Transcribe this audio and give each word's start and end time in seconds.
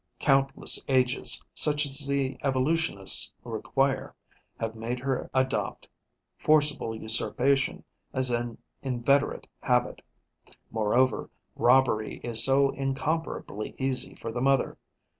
Countless 0.19 0.83
ages, 0.87 1.43
such 1.53 1.85
as 1.85 2.07
the 2.07 2.35
evolutionists 2.43 3.31
require, 3.43 4.15
have 4.59 4.73
made 4.73 4.99
her 5.01 5.29
adopt 5.31 5.87
forcible 6.35 6.95
usurpation 6.95 7.83
as 8.11 8.31
an 8.31 8.57
inveterate 8.81 9.45
habit. 9.59 10.01
Moreover, 10.71 11.29
robbery 11.55 12.17
is 12.23 12.43
so 12.43 12.71
incomparably 12.71 13.75
easy 13.77 14.15
for 14.15 14.31
the 14.31 14.41
mother. 14.41 14.75